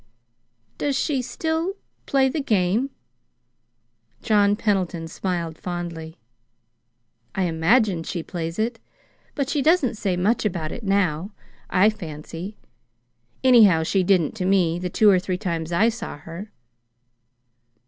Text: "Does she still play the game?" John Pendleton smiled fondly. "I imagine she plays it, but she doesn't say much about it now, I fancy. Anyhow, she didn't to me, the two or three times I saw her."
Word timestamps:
"Does 0.79 0.95
she 0.97 1.21
still 1.21 1.73
play 2.07 2.27
the 2.27 2.41
game?" 2.41 2.89
John 4.23 4.55
Pendleton 4.55 5.07
smiled 5.07 5.59
fondly. 5.59 6.17
"I 7.35 7.43
imagine 7.43 8.01
she 8.01 8.23
plays 8.23 8.57
it, 8.57 8.79
but 9.35 9.47
she 9.47 9.61
doesn't 9.61 9.97
say 9.99 10.17
much 10.17 10.43
about 10.43 10.71
it 10.71 10.81
now, 10.83 11.33
I 11.69 11.91
fancy. 11.91 12.57
Anyhow, 13.43 13.83
she 13.83 14.01
didn't 14.01 14.33
to 14.37 14.45
me, 14.45 14.79
the 14.79 14.89
two 14.89 15.07
or 15.11 15.19
three 15.19 15.37
times 15.37 15.71
I 15.71 15.89
saw 15.89 16.17
her." 16.17 16.51